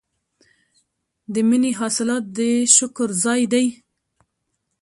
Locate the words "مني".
1.49-1.71